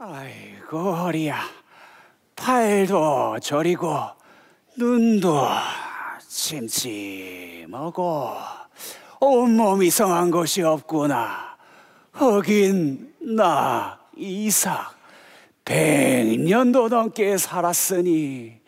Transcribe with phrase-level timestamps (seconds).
[0.00, 1.40] 아이고 허리야.
[2.36, 3.98] 팔도 저리고
[4.76, 5.44] 눈도
[6.28, 7.96] 침침하고
[9.18, 11.56] 온몸이 성한 것이 없구나.
[12.12, 14.94] 하긴 나 이삭
[15.64, 18.60] 백년도 넘게 살았으니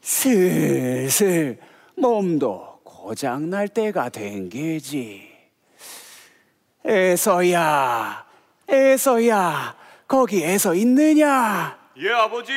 [0.00, 1.60] 슬슬
[1.96, 5.30] 몸도 고장날 때가 된 게지.
[6.84, 8.26] 에서야
[8.68, 9.81] 에서야
[10.16, 12.52] 거기에서 있느냐 예, 아버지.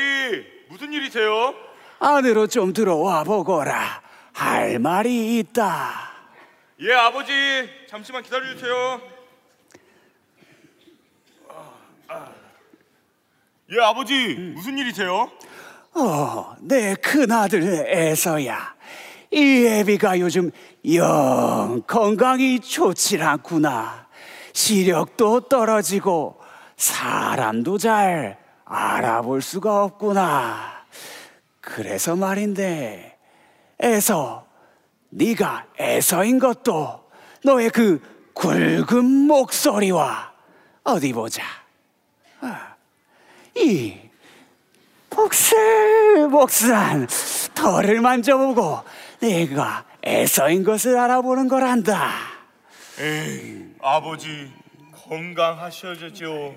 [0.67, 1.53] 무슨 일이세요?
[1.99, 4.01] 안으로 좀 들어와 보거라.
[4.33, 6.11] 할 말이 있다.
[6.81, 7.31] 예, 아버지.
[7.89, 9.01] 잠시만 기다려 주세요.
[13.71, 14.35] 예, 아버지.
[14.53, 15.31] 무슨 일이세요?
[15.93, 18.75] 어, 내 큰아들 애서야.
[19.31, 20.51] 이 애비가 요즘
[20.93, 24.07] 영 건강이 좋질 않구나.
[24.51, 26.43] 시력도 떨어지고
[26.77, 30.85] 사람도 잘 알아볼 수가 없구나.
[31.61, 33.17] 그래서 말인데
[33.81, 34.45] 애서
[35.09, 37.05] 네가 애서인 것도
[37.43, 38.01] 너의 그
[38.33, 40.33] 굵은 목소리와
[40.83, 41.43] 어디 보자.
[42.41, 42.75] 아,
[43.55, 43.97] 이
[45.09, 47.07] 복슬복슬한
[47.55, 48.83] 털을 만져보고
[49.21, 52.11] 내가 애서인 것을 알아보는 거란다.
[52.99, 54.51] 에이, 아버지.
[55.07, 56.55] 건강하셔야죠.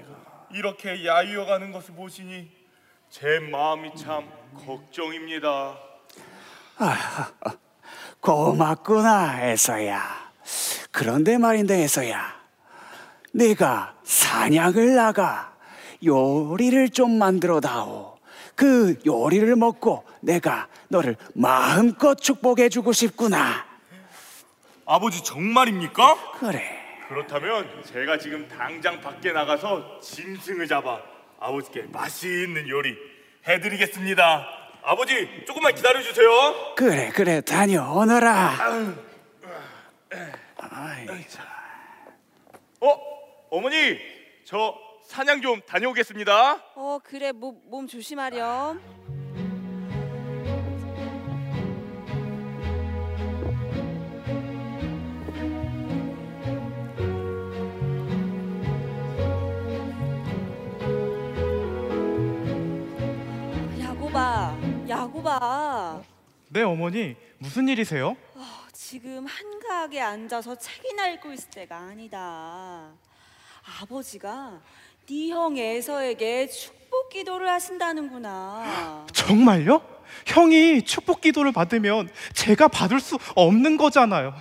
[0.52, 2.50] 이렇게 야유어 가는 것을 보시니
[3.10, 4.28] 제 마음이 참
[4.66, 5.76] 걱정입니다.
[8.20, 10.32] 고맙구나, 애서야.
[10.90, 12.38] 그런데 말인데, 애서야.
[13.32, 15.54] 내가 사냥을 나가
[16.04, 18.18] 요리를 좀 만들어 다오.
[18.54, 23.66] 그 요리를 먹고 내가 너를 마음껏 축복해 주고 싶구나.
[24.86, 26.32] 아버지 정말입니까?
[26.38, 26.77] 그래.
[27.08, 31.00] 그렇다면 제가 지금 당장 밖에 나가서 짐승을 잡아
[31.40, 32.96] 아버지께 맛있는 요리
[33.46, 34.46] 해드리겠습니다.
[34.82, 36.28] 아버지 조금만 기다려 주세요.
[36.76, 37.40] 그래, 그래.
[37.40, 38.54] 다녀오너라.
[40.58, 41.46] 아이, 참.
[42.80, 42.96] 어,
[43.50, 43.98] 어머니
[44.44, 46.62] 저 사냥 좀 다녀오겠습니다.
[46.74, 48.97] 어 그래 몸, 몸 조심하렴.
[65.18, 66.02] 야고봐.
[66.50, 68.16] 네 어머니 무슨 일이세요?
[68.34, 72.90] 어, 지금 한가하게 앉아서 책이나 읽고 있을 때가 아니다.
[73.80, 74.60] 아버지가
[75.08, 79.06] 네 형 에서에게 축복 기도를 하신다는구나.
[79.12, 79.80] 정말요?
[80.26, 84.34] 형이 축복 기도를 받으면 제가 받을 수 없는 거잖아요.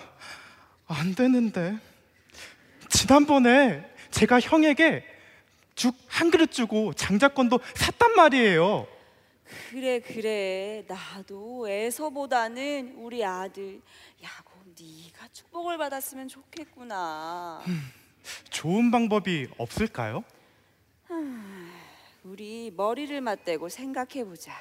[0.88, 1.78] 안 되는데.
[2.90, 5.04] 지난번에 제가 형에게
[5.76, 8.88] 죽 한 그릇 주고 장자권도 샀단 말이에요.
[9.70, 13.82] 그래 그래 나도 에서보다는 우리 아들
[14.22, 17.62] 야곱 네가 축복을 받았으면 좋겠구나.
[18.50, 20.24] 좋은 방법이 없을까요?
[22.24, 24.54] 우리 머리를 맞대고 생각해 보자.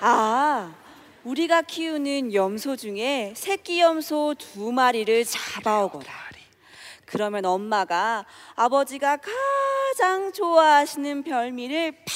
[0.00, 0.74] 아,
[1.22, 6.24] 우리가 키우는 염소 중에 새끼 염소 두 마리를 잡아오거라.
[7.06, 8.26] 그러면 엄마가
[8.56, 9.30] 아버지가 가
[9.96, 12.06] 장 좋아하시는 별미를 팍팍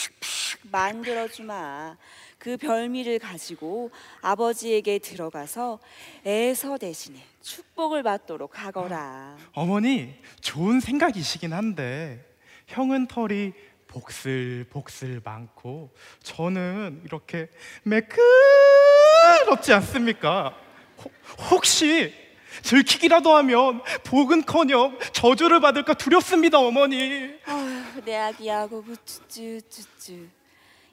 [0.71, 1.97] 만들어 주마.
[2.39, 3.91] 그 별미를 가지고
[4.21, 5.78] 아버지에게 들어가서
[6.25, 9.37] 애서 대신에 축복을 받도록 하거라.
[9.53, 12.25] 어머니 좋은 생각이시긴 한데
[12.69, 13.53] 형은 털이
[13.89, 15.91] 복슬복슬 많고
[16.22, 17.49] 저는 이렇게
[17.84, 20.55] 매끄럽지 않습니까?
[21.03, 21.12] 혹-
[21.50, 22.12] 혹시
[22.62, 30.28] 들키기라도 하면 복은커녕 저주를 받을까 두렵습니다 어머니 아휴, 내 아기 야고 쭈쭈쭈쭈.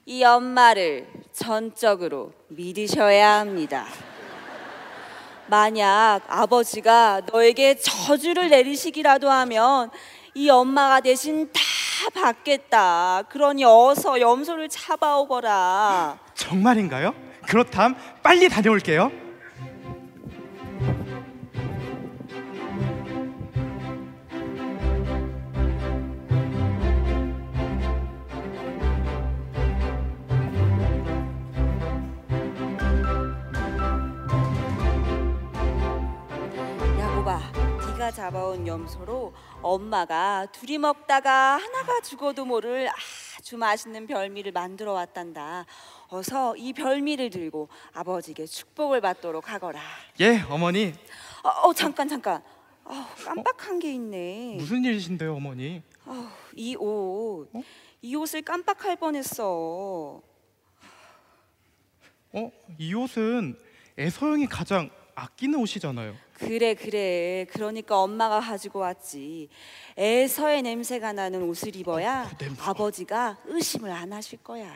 [0.08, 3.86] 이 엄마를 전적으로 믿으셔야 합니다.
[5.48, 9.90] 만약 아버지가 너에게 저주를 내리시기라도 하면
[10.34, 11.60] 이 엄마가 대신 다
[12.14, 13.22] 받겠다.
[13.28, 16.18] 그러니 어서 염소를 잡아오거라.
[16.34, 17.14] 정말인가요?
[17.48, 19.10] 그렇담 빨리 다녀올게요
[38.26, 39.32] 잡아온 염소로
[39.62, 42.88] 엄마가 둘이 먹다가 하나가 죽어도 모를
[43.38, 45.64] 아주 맛있는 별미를 만들어 왔단다.
[46.08, 49.80] 어서 이 별미를 들고 아버지께 축복을 받도록 하거라.
[50.18, 50.92] 예 어머니
[51.44, 52.42] 어, 어, 잠깐 잠깐.
[52.84, 54.56] 어, 깜빡한 게 있네.
[54.56, 57.48] 무슨 일이신데요 어머니 어, 이 옷,
[58.02, 60.20] 이 옷을 깜빡할 뻔했어.
[62.32, 62.52] 어?
[62.76, 63.56] 이 옷은
[63.96, 66.25] 에서 형이 가장 아끼는 옷이잖아요.
[66.38, 67.46] 그래 그래.
[67.50, 69.48] 그러니까 엄마가 가지고 왔지.
[69.98, 72.62] 애서의 냄새가 나는 옷을 입어야 어, 그 냄새.
[72.62, 74.70] 아버지가 의심을 안 하실 거야.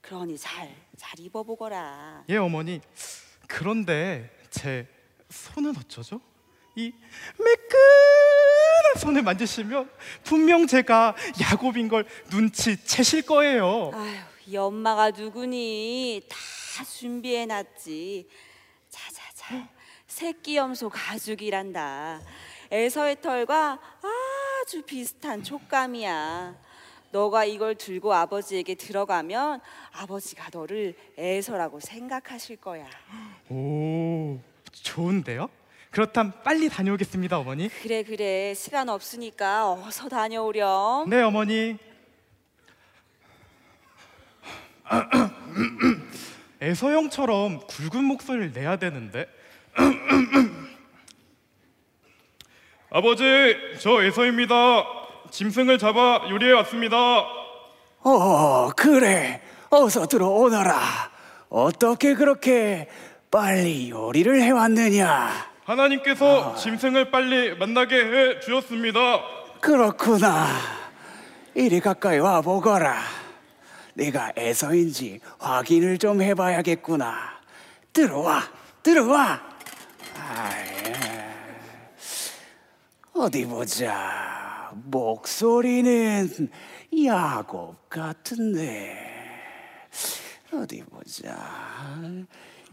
[0.00, 2.24] 그러니 잘 잘 입어보거라.
[2.30, 2.80] 예 어머니.
[3.46, 4.88] 그런데 제
[5.28, 6.20] 손은 어쩌죠?
[6.74, 6.92] 이
[7.38, 9.90] 매끈한 손을 만지시면
[10.24, 13.90] 분명 제가 야곱인 걸 눈치채실 거예요.
[13.94, 14.14] 아휴,
[14.46, 16.26] 이 엄마가 누구니?
[16.28, 18.28] 다 준비해 놨지.
[18.90, 19.68] 자자자.
[20.06, 22.20] 새끼 염소 가죽이란다.
[22.70, 23.78] 에서의 털과
[24.62, 26.54] 아주 비슷한 촉감이야.
[27.12, 29.60] 너가 이걸 들고 아버지에게 들어가면
[29.92, 32.86] 아버지가 너를 에서라고 생각하실 거야.
[33.48, 34.38] 오,
[34.72, 35.48] 좋은데요?
[35.90, 37.68] 그렇다면 빨리 다녀오겠습니다, 어머니.
[37.68, 41.08] 그래 그래 시간 없으니까 어서 다녀오렴.
[41.08, 41.78] 네, 어머니.
[46.60, 49.26] 에서 형처럼 굵은 목소리를 내야 되는데.
[52.90, 54.84] 아버지, 저 에서입니다.
[55.30, 56.96] 짐승을 잡아 요리해 왔습니다.
[58.02, 59.42] 어, 그래.
[59.70, 60.78] 어서 들어오너라.
[61.48, 62.88] 어떻게 그렇게
[63.30, 65.30] 빨리 요리를 해왔느냐?
[65.64, 69.20] 하나님께서 짐승을 빨리 만나게 해 주셨습니다.
[69.60, 70.46] 그렇구나.
[71.54, 73.00] 이리 가까이 와 보거라.
[73.94, 77.36] 네가 애서인지 확인을 좀 해봐야겠구나.
[77.92, 78.42] 들어와,
[78.82, 79.55] 들어와.
[80.28, 80.92] 아이,
[83.14, 84.72] 어디 보자.
[84.74, 86.50] 목소리는
[87.04, 88.96] 야곱 같은데.
[90.52, 91.36] 어디 보자.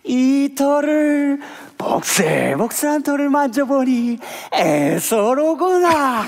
[0.03, 1.39] 이 털을
[1.77, 4.17] 복세복세한 털을 만져보니
[4.53, 6.21] 애서로구나.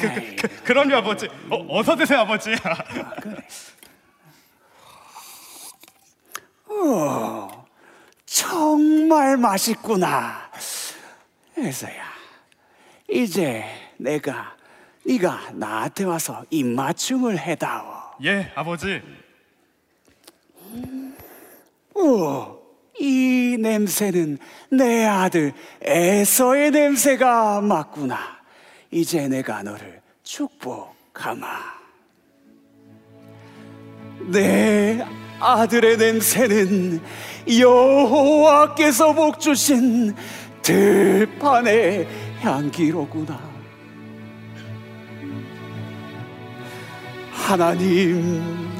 [0.00, 1.28] 아이, 그럼요, 아버지.
[1.50, 2.50] 어, 어서 드세요, 아버지.
[6.66, 7.61] 어,
[8.32, 10.50] 정말 맛있구나.
[11.58, 12.02] 애서야,
[13.10, 13.62] 이제
[13.98, 14.56] 내가
[15.04, 17.84] 네가 나한테 와서 입맞춤을 해다오.
[18.24, 19.02] 예, 아버지.
[21.94, 22.58] 오,
[22.98, 24.38] 이 냄새는
[24.70, 25.52] 내 아들
[25.82, 28.18] 애서의 냄새가 맞구나.
[28.90, 31.46] 이제 내가 너를 축복하마.
[34.30, 35.04] 내
[35.38, 37.02] 아들의 냄새는
[37.48, 40.14] 여호와께서 복 주신
[40.62, 42.06] 들판의
[42.40, 43.38] 향기로구나.
[47.30, 48.70] 하나님,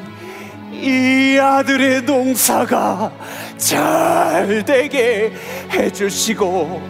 [0.72, 3.12] 이 아들의 농사가
[3.56, 5.32] 잘 되게
[5.72, 6.82] 해주시고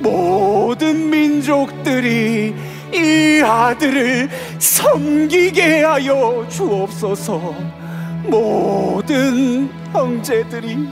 [0.00, 2.54] 모든 민족들이
[2.92, 4.28] 이 아들을
[4.58, 7.83] 섬기게 하여 주옵소서
[8.24, 10.88] 모든 형제들이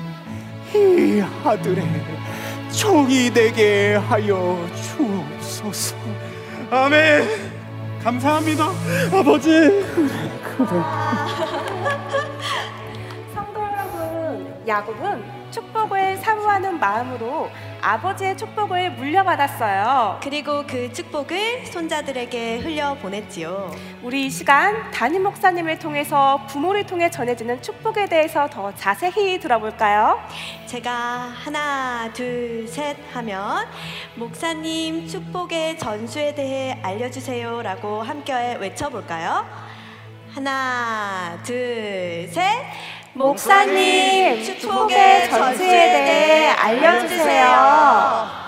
[0.74, 1.84] 이 아들의
[2.70, 5.96] 종이 되게 하여 주옵소서
[6.70, 7.52] 아멘.
[8.02, 8.64] 감사합니다,
[9.12, 9.50] 아버지.
[13.34, 17.50] 성도 여러분, 야곱은 축복을 사모하는 마음으로
[17.82, 20.20] 아버지의 축복을 물려받았어요.
[20.22, 23.74] 그리고 그 축복을 손자들에게 흘려 보냈지요.
[24.02, 30.20] 우리 이 시간 담임 목사님을 통해서 부모를 통해 전해지는 축복에 대해서 더 자세히 들어볼까요?
[30.66, 33.66] 제가 하나, 둘, 셋 하면
[34.14, 39.44] 목사님 축복의 전수에 대해 알려주세요라고 함께 외쳐볼까요?
[40.32, 42.51] 하나, 둘, 셋.
[43.22, 48.42] 목사님, 축복의 전수에 대해 알려주세요.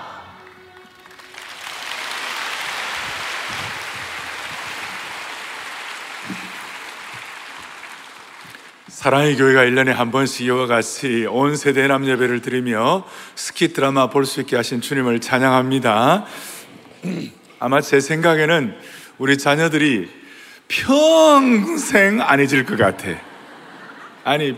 [8.88, 13.04] 사랑의 교회가 1년에 한 번씩 이와 같이 온 세대 남 예배를 드리며
[13.37, 16.26] 스키 드라마 볼 수 있게 하신 주님을 찬양합니다.
[17.61, 18.75] 아마 제 생각에는
[19.19, 20.11] 우리 자녀들이
[20.66, 23.34] 평생 안 잊을 것 같아.
[24.25, 24.57] 아니,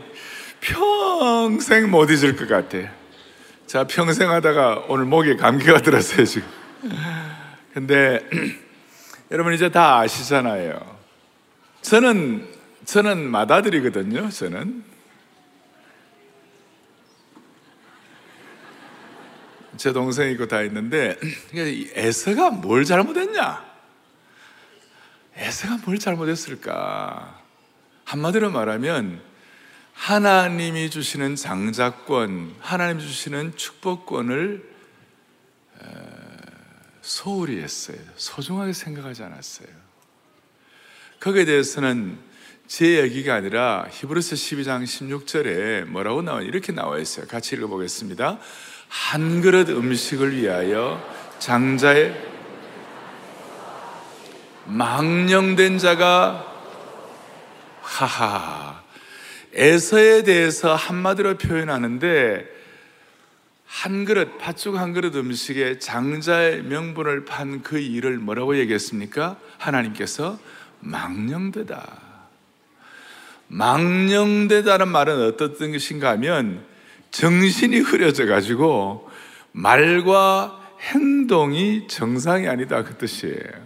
[0.61, 2.89] 평생 못 잊을 것 같아.
[3.67, 6.49] 자, 평생 하다가 오늘 목에 감기가 들었어요, 지금.
[7.75, 8.21] 근데
[9.33, 10.97] 여러분 이제 다 아시잖아요.
[11.83, 12.47] 저는
[12.85, 14.31] 저는 맏아들이거든요.
[14.31, 14.85] 저는
[19.77, 21.19] 제 동생이 있고 다 있는데
[21.53, 23.65] 이 에서가 뭘 잘못했냐?
[25.35, 27.43] 에서가 뭘 잘못했을까?
[28.05, 29.21] 한마디로 말하면
[29.97, 34.63] 하나님이 주시는 장자권, 하나님 주시는 축복권을
[35.83, 35.87] 에,
[37.01, 37.99] 소홀히 했어요.
[38.15, 39.69] 소중하게 생각하지 않았어요.
[41.19, 42.19] 거기에 대해서는
[42.69, 47.27] 제 얘기가 아니라 히브리서 12장 16절에 뭐라고 나와 이렇게 나와 있어요.
[47.27, 48.39] 같이 읽어 보겠습니다.
[48.89, 51.03] 한 그릇 음식을 위하여
[51.39, 52.15] 장자의
[54.67, 56.45] 망령된 자가
[57.83, 58.76] 하하
[59.57, 62.47] 에서에 대해서 한마디로 표현하는데
[63.65, 69.39] 한 그릇 팥죽 한 그릇 음식에 장자의 명분을 판 그 일을 뭐라고 얘기했습니까?
[69.59, 70.39] 하나님께서
[70.81, 72.01] 망령되다.
[73.49, 76.65] 망령되다는 말은 어떤 것인가 하면
[77.11, 79.11] 정신이 흐려져 가지고
[79.53, 83.66] 말과 행동이 정상이 아니다 그 뜻이에요.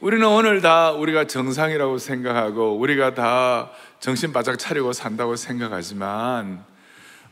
[0.00, 6.64] 우리는 오늘 다 우리가 정상이라고 생각하고 우리가 다 정신 바짝 차리고 산다고 생각하지만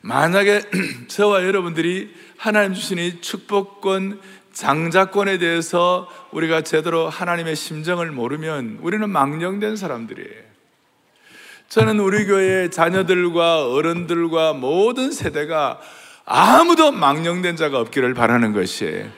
[0.02, 0.60] 만약에
[1.08, 4.20] 저와 여러분들이 하나님 주신 이 축복권,
[4.52, 10.42] 장자권에 대해서 우리가 제대로 하나님의 심정을 모르면 우리는 망령된 사람들이에요.
[11.70, 15.80] 저는 우리 교회 자녀들과 어른들과 모든 세대가
[16.26, 19.08] 아무도 망령된 자가 없기를 바라는 것이에요.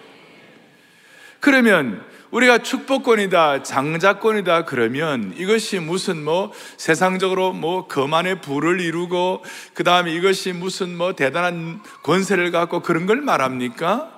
[1.41, 9.45] 그러면 우리가 축복권이다, 장자권이다 그러면 이것이 무슨 뭐 세상적으로 뭐 거만의 부를 이루고
[9.75, 14.13] 그 다음에 이것이 무슨 뭐 대단한 권세를 갖고 그런 걸 말합니까?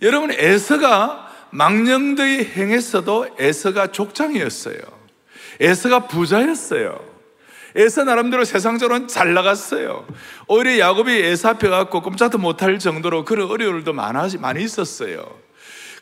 [0.00, 4.78] 여러분 에서가 망령되이 행했어도 에서가 족장이었어요.
[5.60, 7.00] 에서가 부자였어요.
[7.74, 10.06] 에서 나름대로 세상적으로는 잘 나갔어요.
[10.46, 15.47] 오히려 야곱이 에서 앞에 갖고 꼼짝도 못할 정도로 그런 어려움도 많이 있었어요.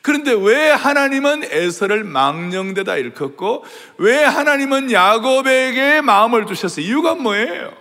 [0.07, 3.65] 그런데 왜 하나님은 에서를 망령되다 일컫고
[3.99, 6.87] 왜 하나님은 야곱에게 마음을 주셨어요?
[6.87, 7.77] 이유가 뭐예요?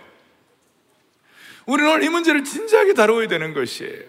[1.66, 4.02] 우리는 오늘 이 문제를 진지하게 다루어야 되는 것이에요.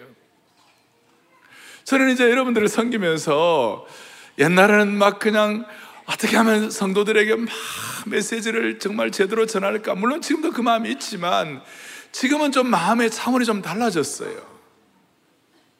[1.84, 3.86] 저는 이제 여러분들을 섬기면서
[4.40, 5.64] 옛날에는 막 그냥
[6.06, 7.48] 어떻게 하면 성도들에게 막
[8.06, 9.94] 메시지를 정말 제대로 전할까?
[9.94, 11.62] 물론 지금도 그 마음이 있지만
[12.10, 14.57] 지금은 좀 마음의 차원이 좀 달라졌어요.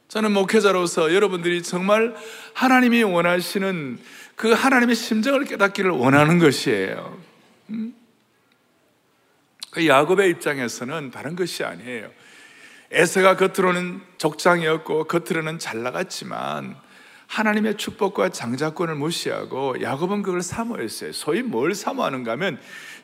[0.08, 2.14] 저는 목회자로서 여러분들이 정말
[2.54, 3.98] 하나님이 원하시는
[4.36, 7.18] 그 하나님의 심정을 깨닫기를 원하는 것이에요.
[7.68, 7.94] 음?
[9.70, 12.10] 그 야곱의 입장에서는 다른 것이 아니에요.
[12.90, 16.74] 에서가 겉으로는 족장이었고 겉으로는 잘 나갔지만
[17.26, 21.12] 하나님의 축복과 장자권을 무시하고 야곱은 그걸 사모했어요.
[21.12, 22.58] 소위 뭘 사모하는가 하면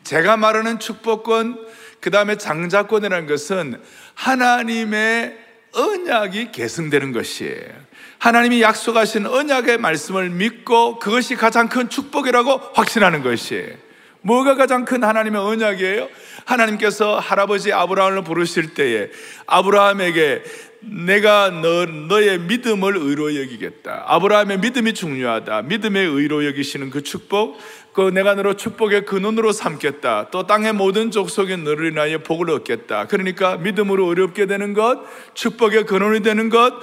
[0.04, 1.68] 제가 말하는 축복권,
[2.00, 3.82] 그 다음에 장자권이라는 것은
[4.14, 5.43] 하나님의
[5.75, 7.85] 언약이 계승되는 것이에요.
[8.19, 13.85] 하나님이 약속하신 언약의 말씀을 믿고 그것이 가장 큰 축복이라고 확신하는 것이에요.
[14.23, 16.09] 뭐가 가장 큰 하나님의 언약이에요?
[16.47, 19.11] 하나님께서 할아버지 아브라함을 부르실 때에
[19.47, 20.43] 아브라함에게
[20.81, 24.04] 내가 너, 너의 믿음을 의로 여기겠다.
[24.07, 25.62] 아브라함의 믿음이 중요하다.
[25.62, 27.59] 믿음의 의로 여기시는 그 축복,
[27.94, 30.28] 그 내가 너로 축복의 근원으로 삼겠다.
[30.32, 33.06] 또 땅의 모든 족속이 너를 인하여 복을 얻겠다.
[33.06, 34.98] 그러니까 믿음으로 어렵게 되는 것,
[35.34, 36.74] 축복의 근원이 되는 것,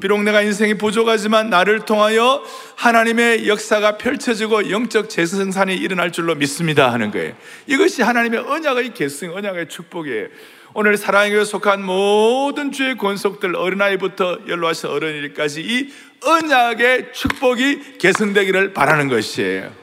[0.00, 2.42] 비록 내가 인생이 부족하지만 나를 통하여
[2.76, 7.34] 하나님의 역사가 펼쳐지고 영적 재생산이 일어날 줄로 믿습니다 하는 거예요.
[7.66, 10.28] 이것이 하나님의 언약의 계승, 언약의 축복이에요.
[10.74, 15.92] 오늘 사랑에 속한 모든 주의 권속들 어린아이부터 연로하신 어른일까지 이
[16.24, 19.81] 언약의 축복이 계승되기를 바라는 것이에요.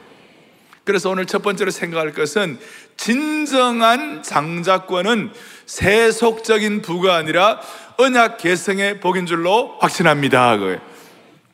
[0.89, 2.57] 그래서 오늘 첫 번째로 생각할 것은
[2.97, 5.29] 진정한 장자권은
[5.67, 7.61] 세속적인 부가 아니라
[7.97, 10.57] 언약 계승의 복인 줄로 확신합니다.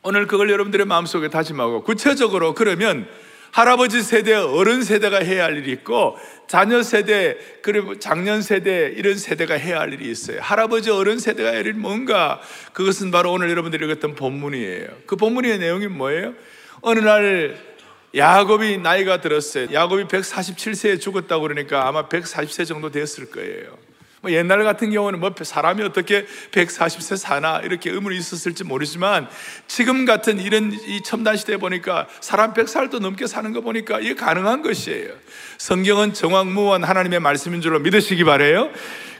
[0.00, 3.06] 오늘 그걸 여러분들의 마음속에 다짐하고 구체적으로 그러면
[3.50, 6.16] 할아버지 세대, 어른 세대가 해야 할 일이 있고
[6.48, 10.38] 자녀 세대, 그리고 장년 세대 이런 세대가 해야 할 일이 있어요.
[10.40, 12.40] 할아버지, 어른 세대가 해야 할 일이 뭔가
[12.72, 14.86] 그것은 바로 오늘 여러분들이 읽었던 본문이에요.
[15.04, 16.32] 그 본문의 내용이 뭐예요?
[16.80, 17.75] 어느 날
[18.16, 19.68] 야곱이 나이가 들었어요.
[19.72, 23.76] 야곱이 147세에 죽었다고 그러니까 아마 140세 정도 됐을 거예요.
[24.22, 29.28] 뭐 옛날 같은 경우는 뭐 사람이 어떻게 140세 사나 이렇게 의문이 있었을지 모르지만
[29.66, 34.62] 지금 같은 이런 이 첨단 시대에 보니까 사람 100살도 넘게 사는 거 보니까 이게 가능한
[34.62, 35.10] 것이에요.
[35.58, 38.70] 성경은 정확무한 하나님의 말씀인 줄로 믿으시기 바래요.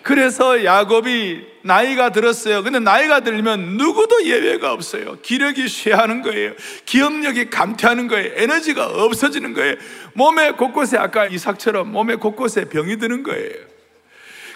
[0.07, 2.63] 그래서 야곱이 나이가 들었어요.
[2.63, 5.19] 근데 나이가 들면 누구도 예외가 없어요.
[5.21, 6.53] 기력이 쇠하는 거예요.
[6.85, 8.31] 기억력이 감퇴하는 거예요.
[8.37, 9.75] 에너지가 없어지는 거예요.
[10.13, 13.51] 몸에 곳곳에 아까 이삭처럼 몸에 곳곳에 병이 드는 거예요.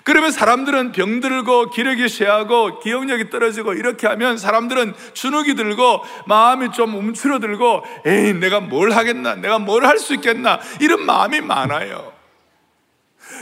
[0.05, 7.83] 그러면 사람들은 병들고 기력이 쇠하고 기억력이 떨어지고 이렇게 하면 사람들은 주눅이 들고 마음이 좀 움츠러들고
[8.07, 12.10] 에이 내가 뭘 하겠나 내가 뭘 할 수 있겠나 이런 마음이 많아요.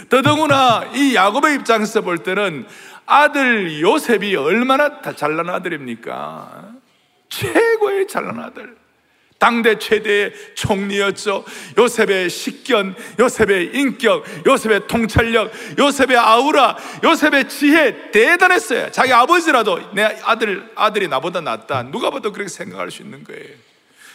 [0.09, 2.67] 더더구나 이 야곱의 입장에서 볼 때는
[3.07, 6.73] 아들 요셉이 얼마나 잘난 아들입니까?
[7.29, 8.77] 최고의 잘난 아들.
[9.39, 11.45] 당대 최대의 총리였죠.
[11.79, 18.91] 요셉의 식견, 요셉의 인격, 요셉의 통찰력, 요셉의 아우라, 요셉의 지혜 대단했어요.
[18.91, 21.85] 자기 아버지라도 내 아들 아들이 나보다 낫다.
[21.85, 23.68] 누가 봐도 그렇게 생각할 수 있는 거예요.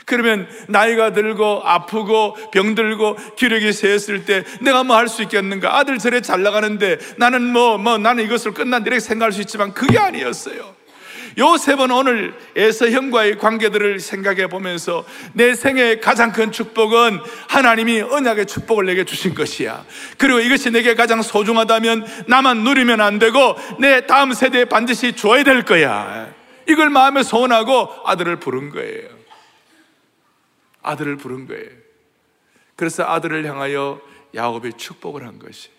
[0.06, 5.78] 그러면 나이가 들고 아프고 병들고 기력이 세었을 때 내가 뭐 할 수 있겠는가?
[5.78, 9.98] 아들 저래 잘 나가는데 나는 뭐, 뭐 나는 이것을 끝난 이렇게 생각할 수 있지만 그게
[9.98, 10.74] 아니었어요.
[11.38, 18.86] 요셉은 오늘 에서 형과의 관계들을 생각해 보면서 내 생애의 가장 큰 축복은 하나님이 언약의 축복을
[18.86, 19.84] 내게 주신 것이야.
[20.20, 25.64] 그리고 이것이 내게 가장 소중하다면 나만 누리면 안 되고 내 다음 세대에 반드시 줘야 될
[25.64, 26.28] 거야.
[26.68, 29.23] 이걸 마음에 소원하고 아들을 부른 거예요.
[30.84, 31.70] 아들을 부른 거예요.
[32.76, 34.02] 그래서 아들을 향하여
[34.36, 35.70] 야곱이 축복을 한 것이.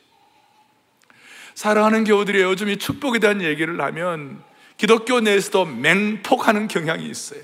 [1.55, 4.43] 사랑하는 교우들이 요즘 이 축복에 대한 얘기를 하면
[4.77, 7.41] 기독교 내에서도 맹폭하는 경향이 있어요.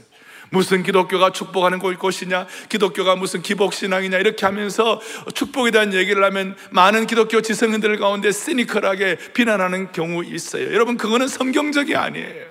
[0.51, 5.01] 무슨 기독교가 축복하는 곳이냐, 기독교가 무슨 기복신앙이냐, 이렇게 하면서
[5.33, 10.75] 축복에 대한 얘기를 하면 많은 기독교 지성인들 가운데 시니컬하게 비난하는 경우 있어요.
[10.75, 12.50] 여러분, 그거는 성경적이 아니에요.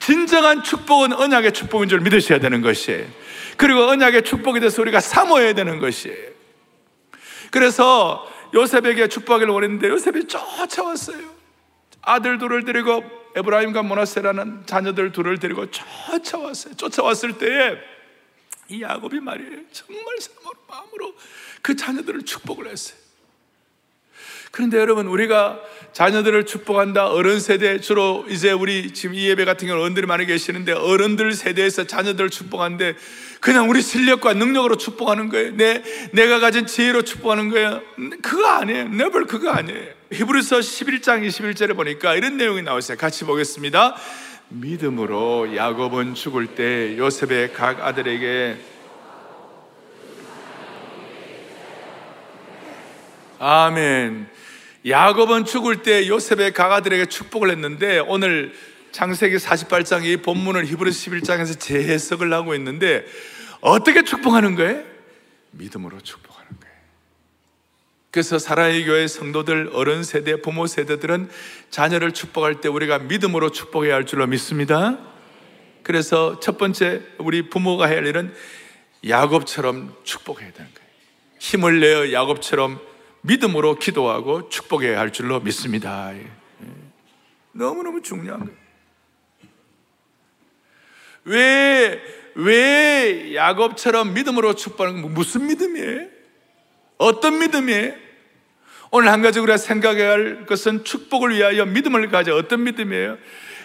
[0.00, 3.06] 진정한 축복은 언약의 축복인 줄 믿으셔야 되는 것이에요.
[3.56, 6.34] 그리고 언약의 축복에 대해서 우리가 사모해야 되는 것이에요.
[7.50, 11.34] 그래서 요셉에게 축복을 원했는데 요셉이 쫓아왔어요.
[12.02, 13.02] 아들 둘을 데리고
[13.36, 16.74] 에브라임과 모나세라는 자녀들 둘을 데리고 쫓아왔어요.
[16.74, 17.76] 쫓아왔을 때에
[18.68, 19.60] 이 야곱이 말이에요.
[19.72, 20.04] 정말
[20.68, 21.14] 마음으로
[21.62, 23.03] 그 자녀들을 축복을 했어요.
[24.54, 25.58] 그런데 여러분 우리가
[25.92, 30.70] 자녀들을 축복한다 어른 세대 주로 이제 우리 지금 이 예배 같은 경우 어른들이 많이 계시는데
[30.74, 32.94] 어른들 세대에서 자녀들을 축복하는데
[33.40, 35.56] 그냥 우리 실력과 능력으로 축복하는 거예요.
[35.56, 35.82] 내
[36.12, 37.82] 내가 가진 지혜로 축복하는 거예요.
[38.22, 38.82] 그거 아니에요.
[38.82, 39.88] never 그거 아니에요.
[40.12, 42.96] 히브리서 11장 21절에 보니까 이런 내용이 나오세요.
[42.96, 43.96] 같이 보겠습니다.
[44.50, 48.56] 믿음으로 야곱은 죽을 때 요셉의 각 아들에게
[53.40, 54.33] 아멘.
[54.86, 58.52] 야곱은 죽을 때 요셉의 가가들에게 축복을 했는데 오늘
[58.92, 63.06] 창세기 48장 이 본문을 히브리서 11장에서 재해석을 하고 있는데
[63.60, 64.82] 어떻게 축복하는 거예요?
[65.52, 66.74] 믿음으로 축복하는 거예요.
[68.10, 71.30] 그래서 사랑의 교회 성도들 어른 세대 부모 세대들은
[71.70, 74.98] 자녀를 축복할 때 우리가 믿음으로 축복해야 할 줄로 믿습니다.
[75.82, 78.34] 그래서 첫 번째 우리 부모가 해야 할 일은
[79.08, 80.88] 야곱처럼 축복해야 되는 거예요.
[81.38, 82.93] 힘을 내어 야곱처럼
[83.24, 86.14] 믿음으로 기도하고 축복해야 할 줄로 믿습니다.
[86.14, 86.26] 예.
[87.52, 88.64] 너무너무 중요한 거예요.
[91.24, 92.02] 왜,
[92.34, 96.06] 왜 야곱처럼 믿음으로 축복하는 건 무슨 믿음이에요?
[96.98, 97.94] 어떤 믿음이에요?
[98.90, 103.16] 오늘 한 가지 우리가 생각해야 할 것은 축복을 위하여 믿음을 가져 어떤 믿음이에요?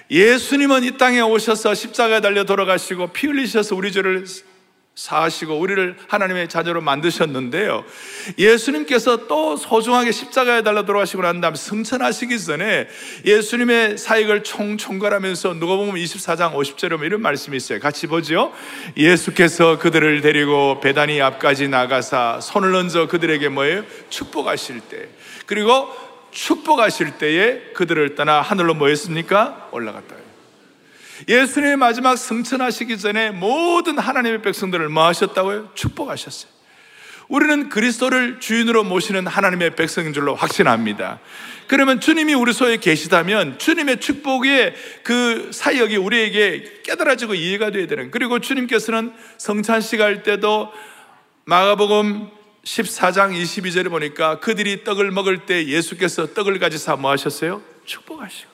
[0.10, 4.26] 예수님은 이 땅에 오셔서 십자가에 달려 돌아가시고 피 흘리셔서 우리 죄를
[4.96, 7.86] 사시고 우리를 하나님의 자녀로 만드셨는데요.
[8.38, 12.88] 예수님께서 또 소중하게 십자가에 달려 돌아가시고 난 다음 승천하시기 전에
[13.24, 17.80] 예수님의 사역을 총총괄하면서 누가 보면 24장 50절에 이런 말씀이 있어요.
[17.80, 18.52] 같이 보죠.
[18.98, 23.84] 예수께서 그들을 데리고 배단이 앞까지 나가사 손을 얹어 그들에게 뭐예요?
[24.10, 25.08] 축복하실 때.
[25.46, 25.88] 그리고
[26.32, 29.70] 축복하실 때에 그들을 떠나 하늘로 뭐 했습니까?
[29.72, 30.29] 올라갔다.
[31.28, 35.72] 예수님의 마지막 승천하시기 전에 모든 하나님의 백성들을 뭐 하셨다고요?
[35.74, 36.60] 축복하셨어요.
[37.28, 41.20] 우리는 그리스도를 주인으로 모시는 하나님의 백성인 줄로 확신합니다.
[41.68, 48.10] 그러면 주님이 우리 속에 계시다면 주님의 축복의 그 사역이 우리에게 깨달아지고 이해가 되어야 되는.
[48.10, 50.74] 그리고 주님께서는 성찬식 할 때도
[51.46, 52.30] 마가복음
[52.64, 57.62] 14장 22절에 보니까 그들이 떡을 먹을 때 예수께서 떡을 가지사 뭐 하셨어요?
[57.86, 58.49] 축복하시고.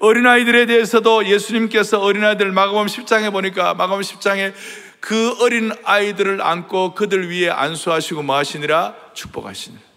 [0.00, 4.54] 어린아이들에 대해서도 예수님께서 어린아이들 마가복음 10장에 보니까 마가복음 10장에
[4.98, 9.89] 그 어린 아이들을 안고 그들 위에 안수하시고 뭐 하시니라 축복하시니라.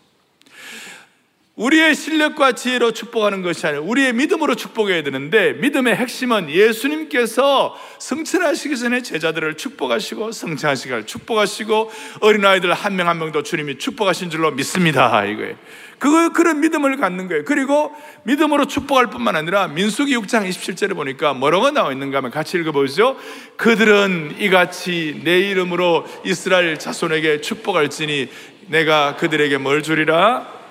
[1.56, 9.04] 우리의 실력과 지혜로 축복하는 것이 아니라 우리의 믿음으로 축복해야 되는데 믿음의 핵심은 예수님께서 성천하시기 전에
[9.04, 15.24] 제자들을 축복하시고 성천하시기를 축복하시고 어린아이들 한 명 한 명도 주님이 축복하신 줄로 믿습니다.
[15.26, 15.56] 이거예요.
[16.00, 17.44] 그 그런 믿음을 갖는 거예요.
[17.46, 17.92] 그리고
[18.24, 23.16] 믿음으로 축복할 뿐만 아니라 민수기 6장 27절에 보니까 뭐라고 나와 있는가 하면 같이 읽어보죠.
[23.58, 28.30] 그들은 이같이 내 이름으로 이스라엘 자손에게 축복할지니
[28.70, 30.63] 내가 그들에게 뭘 주리라?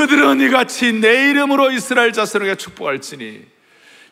[0.00, 3.42] 그들은 이같이 내 이름으로 이스라엘 자손에게 축복할지니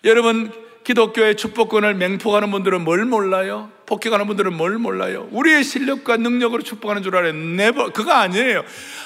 [0.04, 0.52] 여러분
[0.84, 3.70] 기독교의 축복권을 맹폭하는 분들은 뭘 몰라요?
[3.86, 5.28] 폭격하는 분들은 뭘 몰라요?
[5.30, 7.32] 우리의 실력과 능력으로 축복하는 줄 알아요.
[7.32, 8.64] 네버 그거 아니에요.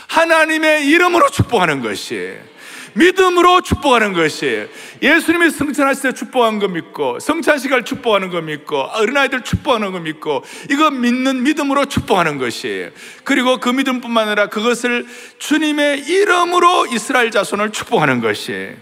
[0.09, 2.35] 하나님의 이름으로 축복하는 것이
[2.95, 4.67] 믿음으로 축복하는 것이에요.
[5.03, 10.91] 예수님이 성찬하실 때 축복한 거 믿고, 성찬식을 축복하는 거 믿고, 어린아이들 축복하는 거 믿고, 이거
[10.91, 12.91] 믿는 믿음으로 축복하는 것이에요.
[13.25, 15.07] 그리고 그 믿음뿐만 아니라 그것을
[15.39, 18.75] 주님의 이름으로 이스라엘 자손을 축복하는 것이에요.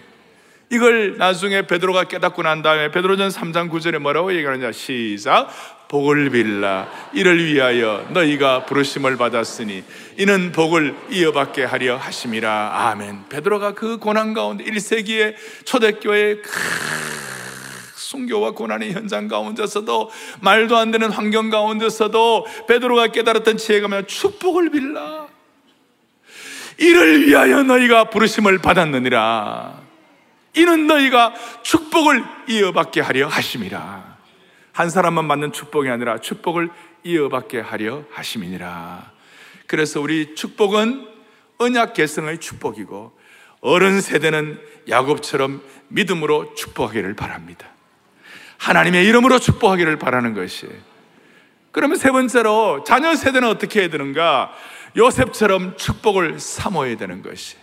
[0.70, 5.48] 이걸 나중에 베드로가 깨닫고 난 다음에 베드로전 3장 9절에 뭐라고 얘기하느냐 시작
[5.90, 6.88] 복을 빌라.
[7.12, 9.82] 이를 위하여 너희가 부르심을 받았으니
[10.18, 12.90] 이는 복을 이어받게 하려 하심이라.
[12.90, 13.24] 아멘.
[13.28, 16.42] 베드로가 그 고난 가운데 1세기의 초대교회
[17.96, 24.06] 순교와 고난의 현장 가운데서도 말도 안 되는 환경 가운데서도 베드로가 깨달았던 지혜가 뭐냐?
[24.06, 25.26] 축복을 빌라.
[26.78, 29.80] 이를 위하여 너희가 부르심을 받았느니라.
[30.54, 34.09] 이는 너희가 축복을 이어받게 하려 하심이라.
[34.80, 36.70] 한 사람만 받는 축복이 아니라 축복을
[37.04, 39.12] 이어받게 하려 하심이니라.
[39.66, 41.06] 그래서 우리 축복은
[41.58, 43.12] 언약 계승의 축복이고
[43.60, 47.66] 어른 세대는 야곱처럼 믿음으로 축복하기를 바랍니다.
[48.56, 50.66] 하나님의 이름으로 축복하기를 바라는 것이.
[51.72, 54.50] 그러면 세 번째로 자녀 세대는 어떻게 해야 되는가?
[54.96, 57.58] 요셉처럼 축복을 사모해야 되는 것이.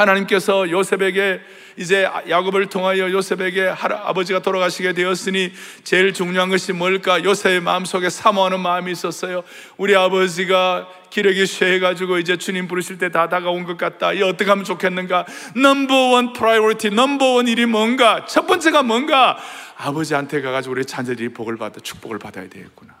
[0.00, 1.40] 하나님께서 요셉에게
[1.76, 5.52] 이제 야곱을 통하여 요셉에게 아버지가 돌아가시게 되었으니
[5.84, 7.22] 제일 중요한 것이 뭘까?
[7.22, 9.42] 요셉의 마음속에 사모하는 마음이 있었어요.
[9.76, 14.12] 우리 아버지가 기력이 쇠해가지고 이제 주님 부르실 때 다 다가온 것 같다.
[14.12, 15.26] 이 어떻게 하면 좋겠는가?
[15.56, 18.24] number one priority, number one 일이 뭔가?
[18.26, 19.36] 첫 번째가 뭔가?
[19.76, 22.94] 아버지한테 가가지고 우리 자녀들이 복을 받아 축복을 받아야 되겠구나.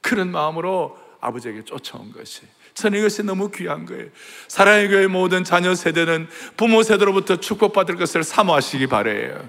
[0.00, 2.42] 그런 마음으로 아버지에게 쫓아온 것이.
[2.74, 4.06] 저는 이것이 너무 귀한 거예요.
[4.48, 9.48] 사랑의 교회 모든 자녀 세대는 부모 세대로부터 축복받을 것을 사모하시기 바래요.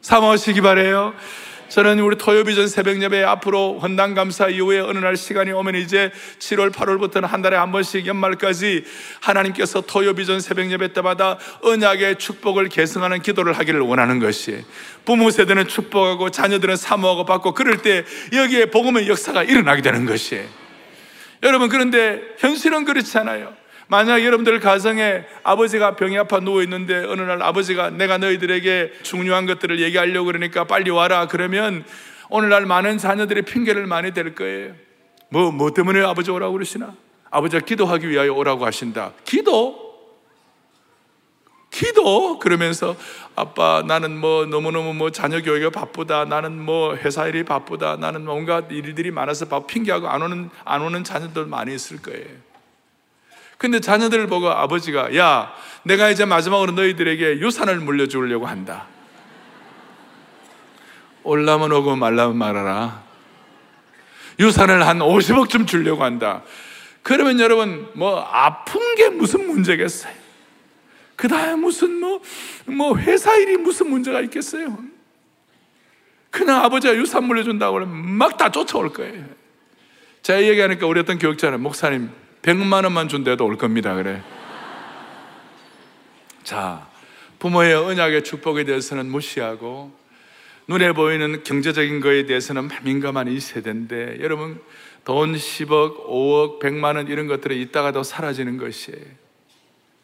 [0.00, 1.14] 사모하시기 바래요.
[1.72, 6.70] 저는 우리 토요비전 새벽 예배 앞으로 헌당 감사 이후에 어느 날 시간이 오면 이제 7월,
[6.70, 8.84] 8월부터는 한 달에 한 번씩 연말까지
[9.20, 14.62] 하나님께서 토요비전 새벽 예배 때마다 언약의 축복을 계승하는 기도를 하기를 원하는 것이
[15.06, 20.61] 부모 세대는 축복하고 자녀들은 사모하고 받고 그럴 때 여기에 복음의 역사가 일어나게 되는 것이에요.
[21.42, 23.54] 여러분, 그런데 현실은 그렇지 않아요.
[23.88, 29.80] 만약 여러분들 가정에 아버지가 병이 아파 누워 있는데 어느 날 아버지가 내가 너희들에게 중요한 것들을
[29.80, 31.84] 얘기하려고 그러니까 빨리 와라 그러면
[32.30, 34.72] 오늘날 많은 자녀들이 핑계를 많이 댈 거예요.
[35.28, 36.94] 뭐, 뭐 때문에 아버지 오라고 그러시나?
[37.30, 39.12] 아버지가 기도하기 위하여 오라고 하신다.
[39.24, 39.81] 기도?
[41.72, 42.94] 기도 그러면서
[43.34, 48.62] 아빠 나는 뭐 너무너무 뭐 자녀 교육이 바쁘다 나는 뭐 회사 일이 바쁘다 나는 뭔가
[48.70, 52.26] 일들이 많아서 바 핑계하고 안 오는 안 오는 자녀들 많이 있을 거예요.
[53.56, 55.54] 근데 자녀들을 보고 아버지가 야
[55.84, 58.86] 내가 이제 마지막으로 너희들에게 유산을 물려주려고 한다.
[61.22, 63.02] 올라면 오고 말라면 말아라.
[64.38, 66.42] 유산을 한 50억쯤 주려고 한다.
[67.02, 70.21] 그러면 여러분 뭐 아픈 게 무슨 문제겠어요?
[71.22, 72.20] 그 다음에 무슨 뭐,
[72.66, 74.76] 뭐 회사 일이 무슨 문제가 있겠어요?
[76.32, 79.24] 그냥 아버지가 유산 물려준다고 하면 막 다 쫓아올 거예요.
[80.22, 82.10] 제가 얘기하니까 우리 어떤 교육자는 목사님
[82.42, 83.94] 100만 원만 준대도 올 겁니다.
[83.94, 84.20] 그래.
[86.42, 86.88] 자,
[87.38, 89.96] 부모의 언약의 축복에 대해서는 무시하고
[90.66, 94.60] 눈에 보이는 경제적인 거에 대해서는 민감한 이 세대인데 여러분
[95.04, 99.21] 돈 10억, 5억, 100만 원 이런 것들은 있다가도 사라지는 것이에요.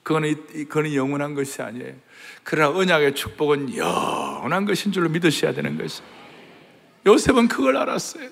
[0.08, 1.94] 그거는, 그거는 영원한 것이 아니에요.
[2.42, 6.00] 그러나 언약의 축복은 영원한 것인 줄로 믿으셔야 되는 것이.
[7.04, 8.30] 요셉은 그걸 알았어요.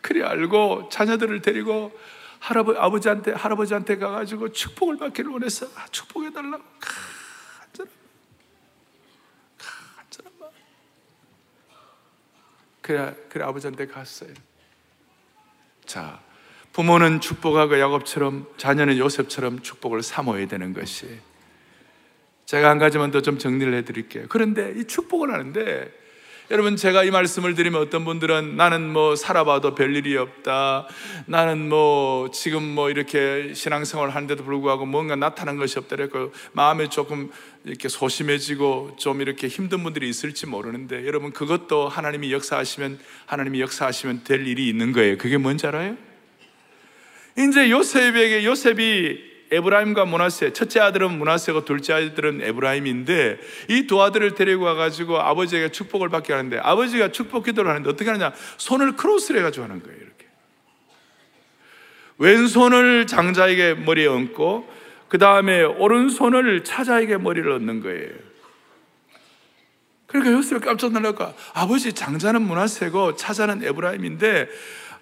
[0.00, 1.92] 그래 알고 자녀들을 데리고
[2.38, 6.64] 할아버, 아버지한테, 할아버지한테 가가지고 축복을 받기를 원해서 아, 축복해달라고.
[6.80, 7.92] 간절한,
[9.58, 10.52] 간절한 마음.
[12.80, 14.32] 그래, 그래 아버지한테 갔어요.
[15.84, 16.18] 자,
[16.78, 21.08] 부모는 축복하고 야곱처럼 자녀는 요셉처럼 축복을 사모해야 되는 것이
[22.46, 24.26] 제가 한 가지만 더 좀 정리를 해드릴게요.
[24.28, 25.92] 그런데 이 축복을 하는데
[26.52, 30.86] 여러분 제가 이 말씀을 드리면 어떤 분들은 나는 뭐 살아봐도 별일이 없다.
[31.26, 35.96] 나는 뭐 지금 뭐 이렇게 신앙생활 하는데도 불구하고 뭔가 나타난 것이 없다.
[35.96, 37.32] 그래서 마음에 조금
[37.64, 44.46] 이렇게 소심해지고 좀 이렇게 힘든 분들이 있을지 모르는데 여러분 그것도 하나님이 역사하시면 하나님이 역사하시면 될
[44.46, 45.18] 일이 있는 거예요.
[45.18, 46.06] 그게 뭔지 알아요?
[47.38, 54.64] 이제 요셉에게 요셉이 에브라임과 문하세 첫째 아들은 문하세고 둘째 아들은 에브라임인데 이 두 아들을 데리고
[54.64, 58.32] 와가지고 아버지에게 축복을 받게 하는데 아버지가 축복 기도를 하는데 어떻게 하느냐?
[58.58, 60.26] 손을 크로스를 해가지고 하는 거예요 이렇게.
[62.18, 64.68] 왼손을 장자에게 머리에 얹고
[65.08, 68.10] 그 다음에 오른손을 차자에게 머리를 얹는 거예요.
[70.06, 74.48] 그러니까 요셉이 깜짝 놀랄까 아버지 장자는 문하세고 차자는 에브라임인데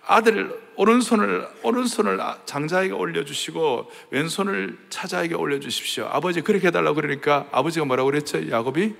[0.06, 6.06] 아들 오른손을 오른손을 아- 장자에게 올려주시고 왼손을 차자에게 올려주십시오.
[6.06, 8.48] 아버지 그렇게 해달라고 그러니까 아버지가 뭐라고 그랬죠?
[8.48, 8.94] 야곱이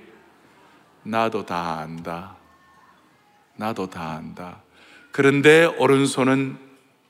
[1.03, 2.35] 나도 다 안다.
[3.55, 4.61] 나도 다 안다.
[5.11, 6.57] 그런데 오른손은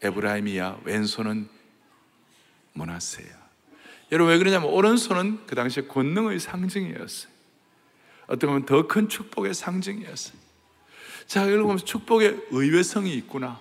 [0.03, 1.49] 에브라임이야, 왼손은
[2.73, 3.35] 모나세야.
[4.11, 7.31] 여러분 왜 그러냐면 오른손은 그 당시에 권능의 상징이었어요.
[8.27, 10.37] 어떻게 보면 더 큰 축복의 상징이었어요.
[11.25, 13.59] 자, 여러분 축복의 의외성이 있구나.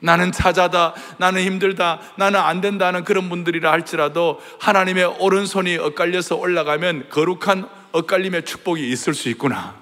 [0.00, 7.68] 나는 차자다, 나는 힘들다, 나는 안 된다는 그런 분들이라 할지라도 하나님의 오른손이 엇갈려서 올라가면 거룩한
[7.92, 9.78] 엇갈림의 축복이 있을 수 있구나.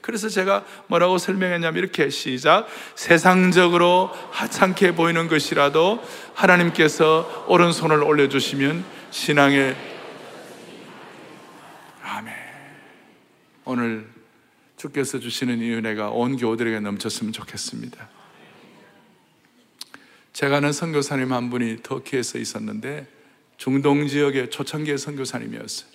[0.00, 2.66] 그래서 제가 뭐라고 설명했냐면 이렇게 시작.
[2.94, 9.74] 세상적으로 하찮게 보이는 것이라도 하나님께서 오른손을 올려주시면 신앙의
[12.02, 12.34] 아멘.
[13.64, 14.06] 오늘
[14.76, 18.13] 주께서 주시는 이 은혜가 온 교우들에게 넘쳤으면 좋겠습니다.
[20.34, 23.06] 제가 아는 선교사님 한 분이 터키에서 있었는데
[23.56, 25.88] 중동 지역의 초창기의 선교사님이었어요.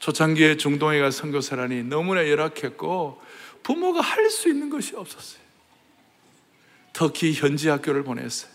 [0.00, 3.22] 초창기에 중동에 가 선교사라니 너무나 열악했고
[3.62, 5.40] 부모가 할 수 있는 것이 없었어요.
[6.92, 8.50] 터키 현지 학교를 보냈어요.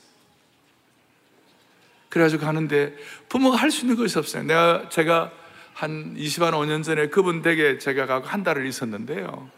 [2.10, 2.96] 그래가지고 가는데
[3.30, 4.44] 부모가 할 수 있는 것이 없어요.
[4.44, 5.32] 내가 제가
[5.74, 9.50] 한 20한 5년 전에 그분 댁에 제가 가고 한 달을 있었는데요.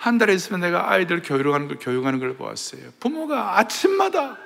[0.00, 2.90] 한 달에 있으면 내가 아이들 교육하는 걸, 교육하는 걸 보았어요.
[3.00, 4.38] 부모가 아침마다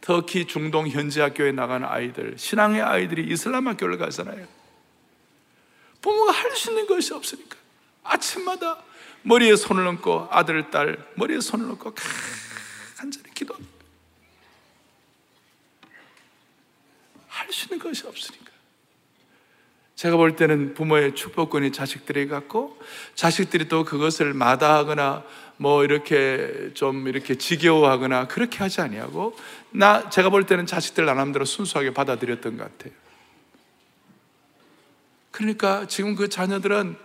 [0.00, 4.46] 터키 중동 현지 학교에 나가는 아이들, 신앙의 아이들이 이슬람 학교를 가잖아요.
[6.00, 7.58] 부모가 할 수 있는 것이 없으니까
[8.04, 8.82] 아침마다
[9.22, 11.94] 머리에 손을 얹고 아들, 딸 머리에 손을 얹고
[12.96, 13.54] 간절히 기도.
[17.28, 18.53] 할 수 있는 것이 없으니까.
[19.94, 22.78] 제가 볼 때는 부모의 축복권이 자식들에게 갖고
[23.14, 25.22] 자식들이 또 그것을 마다하거나
[25.56, 29.36] 뭐 이렇게 좀 이렇게 지겨워하거나 그렇게 하지 아니하고
[29.70, 32.92] 나 제가 볼 때는 자식들 나름대로 순수하게 받아들였던 것 같아요.
[35.30, 36.96] 그러니까 지금 그 자녀들은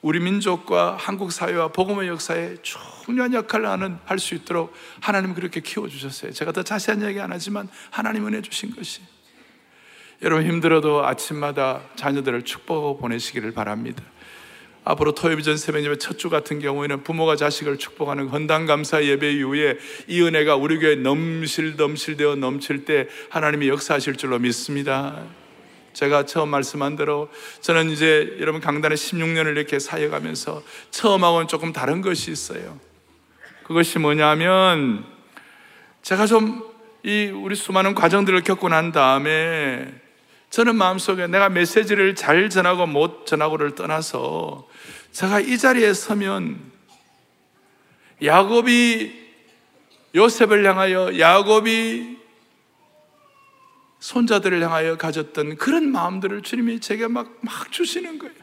[0.00, 5.88] 우리 민족과 한국 사회와 복음의 역사에 중요한 역할을 하는 할 수 있도록 하나님 그렇게 키워
[5.88, 6.32] 주셨어요.
[6.32, 9.00] 제가 더 자세한 얘기 안 하지만 하나님 은혜 주신 것이
[10.22, 14.02] 여러분 힘들어도 아침마다 자녀들을 축복하고 보내시기를 바랍니다.
[14.84, 19.76] 앞으로 토요비전 예배 첫주 같은 경우에는 부모가 자식을 축복하는 헌당 감사 예배 이후에
[20.06, 25.24] 이 은혜가 우리 교회에 넘실 넘실되어 넘칠 때 하나님이 역사하실 줄로 믿습니다.
[25.92, 27.28] 제가 처음 말씀한 대로
[27.60, 32.78] 저는 이제 여러분 강단에 16년을 이렇게 사역하면서 처음하고는 조금 다른 것이 있어요.
[33.64, 35.04] 그것이 뭐냐면
[36.02, 39.94] 제가 좀 이 우리 수많은 과정들을 겪고 난 다음에
[40.50, 44.66] 저는 마음속에 내가 메시지를 잘 전하고 못 전하고를 떠나서
[45.12, 46.72] 제가 이 자리에 서면
[48.22, 49.28] 야곱이
[50.14, 52.18] 요셉을 향하여 야곱이
[54.00, 58.34] 손자들을 향하여 가졌던 그런 마음들을 주님이 제게 막, 막 주시는 거예요.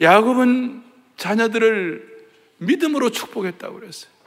[0.00, 0.84] 야곱은
[1.16, 4.17] 자녀들을 믿음으로 축복했다고 그랬어요.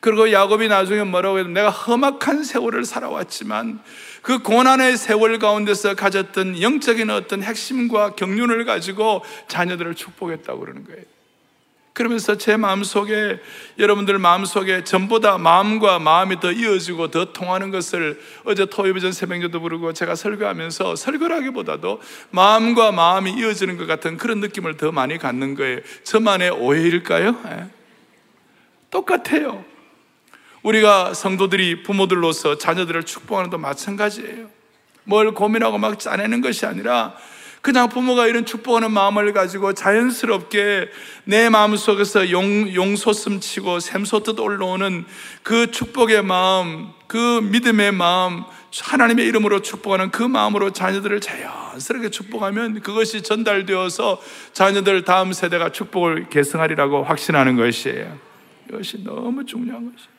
[0.00, 3.80] 그리고 야곱이 나중에 뭐라고 해도 내가 험악한 세월을 살아왔지만
[4.22, 11.02] 그 고난의 세월 가운데서 가졌던 영적인 어떤 핵심과 경륜을 가지고 자녀들을 축복했다고 그러는 거예요.
[11.98, 13.40] 그러면서 제 마음속에
[13.76, 20.14] 여러분들 마음속에 전보다 마음과 마음이 더 이어지고 더 통하는 것을 어제 토요일전 새벽기도 부르고 제가
[20.14, 25.80] 설교하면서 설교라기보다도 마음과 마음이 이어지는 것 같은 그런 느낌을 더 많이 갖는 거예요.
[26.04, 27.36] 저만의 오해일까요?
[27.46, 27.66] 예.
[28.90, 29.64] 똑같아요.
[30.62, 34.48] 우리가 성도들이 부모들로서 자녀들을 축복하는 도 마찬가지예요.
[35.04, 37.14] 뭘 고민하고 막 짜내는 것이 아니라
[37.60, 40.88] 그냥 부모가 이런 축복하는 마음을 가지고 자연스럽게
[41.24, 45.04] 내 마음속에서 용, 용솟음 치고 샘솟듯 올라오는
[45.42, 48.44] 그 축복의 마음, 그 믿음의 마음,
[48.80, 54.20] 하나님의 이름으로 축복하는 그 마음으로 자녀들을 자연스럽게 축복하면 그것이 전달되어서
[54.52, 58.18] 자녀들 다음 세대가 축복을 계승하리라고 확신하는 것이에요.
[58.68, 60.17] 이것이 너무 중요한 것이에요.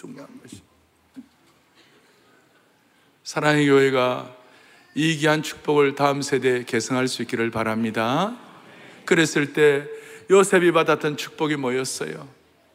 [0.00, 0.62] 중요한 것이.
[3.22, 4.34] 사랑의 교회가
[4.94, 8.34] 이 귀한 축복을 다음 세대에 계승할 수 있기를 바랍니다.
[9.04, 9.86] 그랬을 때
[10.30, 12.26] 요셉이 받았던 축복이 뭐였어요?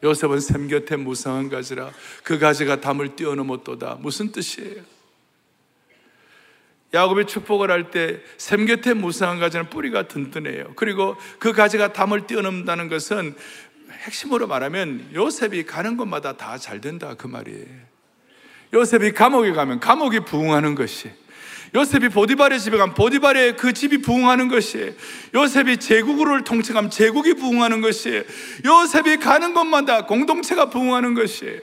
[0.04, 1.90] 요셉은 샘 곁에 무성한 가지라
[2.22, 3.96] 그 가지가 담을 뛰어넘었도다.
[4.00, 4.82] 무슨 뜻이에요?
[6.94, 10.74] 야곱이 축복을 할 때 샘 곁에 무성한 가지는 뿌리가 든든해요.
[10.76, 13.34] 그리고 그 가지가 담을 뛰어넘는다는 것은
[14.06, 17.66] 핵심으로 말하면 요셉이 가는 곳마다 다 잘 된다 그 말이에요.
[18.72, 21.10] 요셉이 감옥에 가면 감옥이 부흥하는 것이
[21.74, 24.92] 요셉이 보디발의 집에 가면 보디발의 그 집이 부흥하는 것이에요.
[25.34, 28.22] 요셉이 제국을 통치하면 제국이 부흥하는 것이에요.
[28.64, 31.60] 요셉이 가는 곳마다 공동체가 부흥하는 것이에요.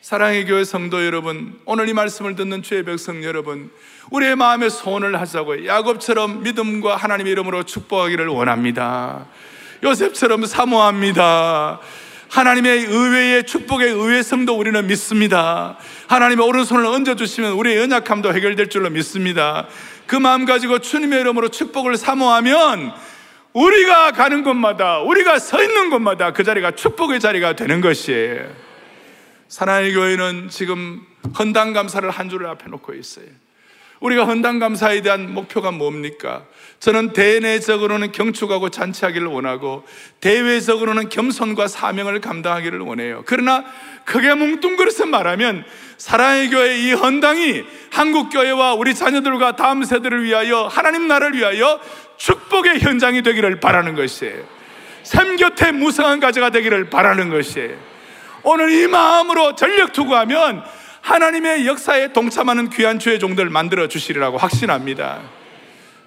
[0.00, 3.70] 사랑의 교회 성도 여러분, 오늘 이 말씀을 듣는 주의 백성 여러분,
[4.10, 5.66] 우리의 마음에 소원을 하자고요.
[5.66, 9.26] 야곱처럼 믿음과 하나님의 이름으로 축복하기를 원합니다.
[9.86, 11.80] 요셉처럼 사모합니다.
[12.28, 15.78] 하나님의 의외의 축복의 의외 성도 우리는 믿습니다.
[16.08, 19.68] 하나님의 오른손을 얹어주시면 우리의 연약함도 해결될 줄로 믿습니다.
[20.06, 22.92] 그 마음 가지고 주님의 이름으로 축복을 사모하면
[23.52, 28.44] 우리가 가는 곳마다, 우리가 서 있는 곳마다 그 자리가 축복의 자리가 되는 것이에요.
[29.48, 31.00] 사나이 교회는 지금
[31.38, 33.26] 헌당 감사를 한 주를 앞에 놓고 있어요.
[34.00, 36.44] 우리가 헌당 감사에 대한 목표가 뭡니까?
[36.80, 39.84] 저는 대내적으로는 경축하고 잔치하기를 원하고
[40.20, 43.22] 대외적으로는 겸손과 사명을 감당하기를 원해요.
[43.26, 43.64] 그러나
[44.04, 45.64] 크게 뭉뚱그려서 말하면
[45.96, 51.80] 사랑의 교회 이 헌당이 한국 교회와 우리 자녀들과 다음 세대를 위하여 하나님 나라를 위하여
[52.18, 54.44] 축복의 현장이 되기를 바라는 것이에요.
[55.02, 57.76] 삶 곁에 무성한 가지가 되기를 바라는 것이에요.
[58.42, 60.62] 오늘 이 마음으로 전력 투구하면
[61.06, 65.22] 하나님의 역사에 동참하는 귀한 주의 종들 만들어 주시리라고 확신합니다.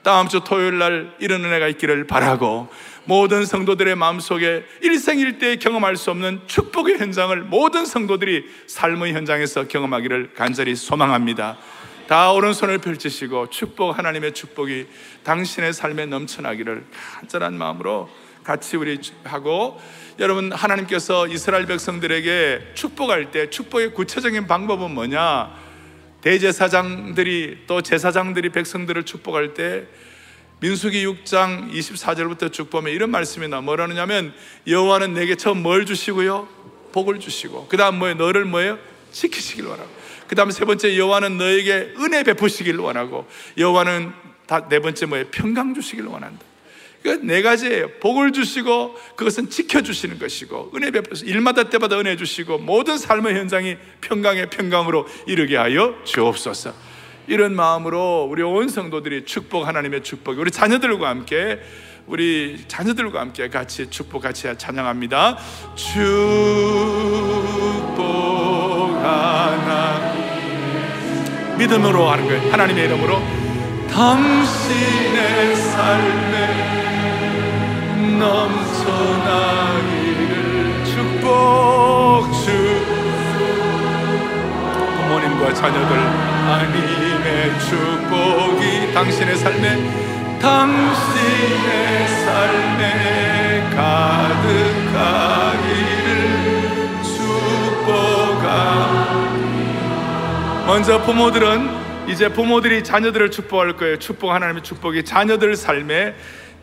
[0.03, 2.67] 다음 주 토요일 날 이런 은혜가 있기를 바라고
[3.05, 10.75] 모든 성도들의 마음속에 일생일대에 경험할 수 없는 축복의 현장을 모든 성도들이 삶의 현장에서 경험하기를 간절히
[10.75, 11.57] 소망합니다.
[12.07, 14.85] 다 오른손을 펼치시고 축복 하나님의 축복이
[15.23, 16.83] 당신의 삶에 넘쳐나기를
[17.21, 18.09] 간절한 마음으로
[18.43, 19.79] 같이 우리 하고
[20.19, 25.49] 여러분 하나님께서 이스라엘 백성들에게 축복할 때 축복의 구체적인 방법은 뭐냐?
[26.19, 29.85] 대제사장들이 또 제사장들이 백성들을 축복할 때
[30.59, 34.33] 민수기 6장 24절부터 쭉 보면 이런 말씀이 나 뭐라느냐면
[34.67, 36.49] 여호와는 내게 처음 뭘 주시고요?
[36.91, 38.15] 복을 주시고 그다음 뭐예요?
[38.15, 38.77] 너를 뭐예요?
[39.13, 39.89] 지키시길 원하고
[40.27, 43.25] 그다음 세 번째 여호와는 너에게 은혜 베푸시길 원하고
[43.57, 44.11] 여호와는
[44.47, 45.27] 다네 번째 뭐예요?
[45.31, 46.48] 평강 주시길 원한다.
[47.09, 47.89] 그 네 가지예요.
[47.99, 54.51] 복을 주시고 그것은 지켜주시는 것이고 은혜 베푸시 일마다 때마다 은혜 주시고 모든 삶의 현장이 평강의
[54.51, 56.73] 평강으로 이르게 하여 주옵소서.
[57.27, 61.59] 이런 마음으로 우리 온 성도들이 축복 하나님의 축복 우리 자녀들과 함께
[62.05, 65.37] 우리 자녀들과 함께 같이 축복 같이 찬양합니다.
[65.75, 66.13] 축복
[68.97, 70.15] 하나
[71.57, 72.51] 믿음으로 하는 거예요.
[72.51, 73.19] 하나님의 이름으로
[73.91, 76.38] 당신의 삶에
[78.19, 79.85] 넘쳐나기를
[80.85, 82.51] 축복 주
[84.97, 89.65] 부모님과 자녀들 하나님의 축복이 당신의 삶에
[90.39, 95.29] 당신의 삶에 가득하기를
[97.03, 98.47] 축복하
[100.67, 101.79] 먼저 부모들은
[102.09, 103.99] 이제 부모들이 자녀들을 축복할 거예요.
[103.99, 106.15] 축복 하나님의 축복이 자녀들 삶에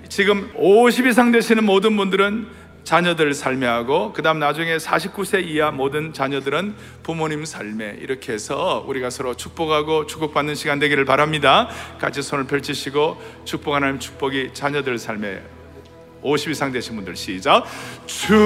[0.09, 2.47] 지금 50 이상 되시는 모든 분들은
[2.85, 9.11] 자녀들 삶에 하고 그 다음 나중에 49세 이하 모든 자녀들은 부모님 삶에 이렇게 해서 우리가
[9.11, 11.69] 서로 축복하고 축복받는 시간 되기를 바랍니다.
[11.99, 15.43] 같이 손을 펼치시고 축복 하나님 축복이 자녀들 삶에
[16.23, 17.65] 50 이상 되신 분들 시작.
[18.07, 18.37] 축복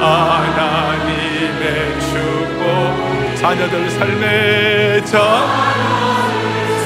[0.00, 5.93] 하나님의 축복 자녀들 삶에 자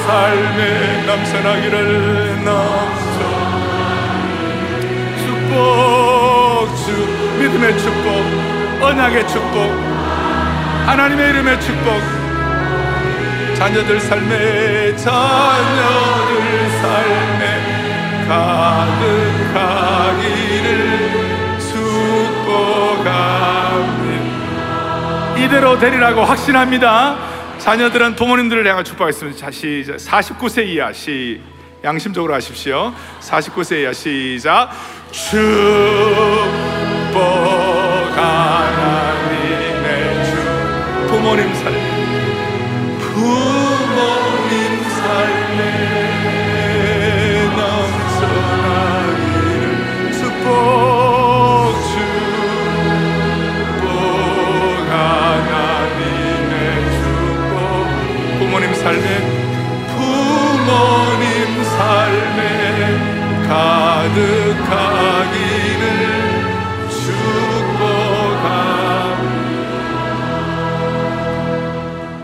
[0.09, 3.17] 삶에 넘쳐나기를 넘쳐
[5.19, 6.83] 축복 주
[7.37, 8.09] 믿음의 축복
[8.81, 9.57] 언약의 축복
[10.87, 12.01] 하나님의 이름의 축복
[13.55, 17.43] 자녀들 삶에 자녀들 삶에
[18.27, 19.59] 가득하기를
[22.89, 23.13] 축복합니다.
[25.37, 27.28] 이대로 되리라고 확신합니다
[27.59, 29.37] 자녀들은 부모님들을 향해 축복하겠습니다.
[29.37, 29.97] 자, 시작.
[29.97, 31.41] 49세 이하 시
[31.83, 32.93] 양심적으로 하십시오.
[33.19, 34.71] 49세 이하 시작.
[35.11, 36.39] 축복
[58.79, 59.05] 삶에
[59.89, 62.97] 부모님 삶에
[63.47, 64.69] 가득하기를
[66.89, 68.47] 축복합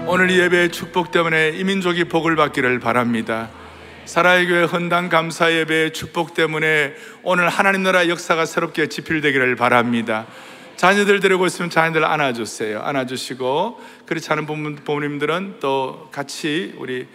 [0.07, 3.49] 오늘 이 예배의 축복 때문에 이민족이 복을 받기를 바랍니다.
[4.05, 6.93] 사라의 교회 헌당 감사 예배의 축복 때문에
[7.23, 10.25] 오늘 하나님 나라 역사가 새롭게 지필되기를 바랍니다.
[10.77, 12.81] 자녀들 데리고 있으면 자녀들 안아주세요.
[12.81, 17.07] 안아주시고 그렇지 않은 부모- 부모님들은 또 같이 우리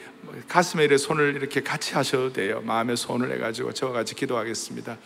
[0.49, 2.63] 가슴에 이렇게 손을 이렇게 같이 하셔도 돼요.
[2.65, 4.97] 마음에 손을 해가지고 저와 같이 기도하겠습니다.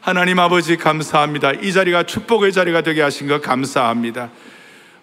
[0.00, 1.52] 하나님 아버지 감사합니다.
[1.52, 4.30] 이 자리가 축복의 자리가 되게 하신 것 감사합니다.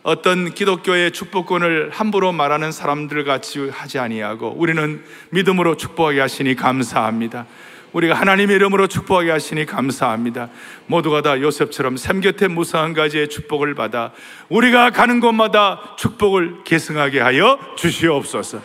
[0.03, 7.45] 어떤 기독교의 축복권을 함부로 말하는 사람들 같이 하지 아니하고 우리는 믿음으로 축복하게 하시니 감사합니다.
[7.93, 10.49] 우리가 하나님의 이름으로 축복하게 하시니 감사합니다.
[10.87, 14.11] 모두가 다 요셉처럼 샘 곁에 무수한 가지의 축복을 받아
[14.49, 18.61] 우리가 가는 곳마다 축복을 계승하게 하여 주시옵소서.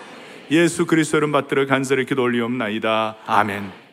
[0.51, 3.17] 예수 그리스도를 받들어 간절히 기도 올리옵나이다.
[3.27, 3.86] 아멘.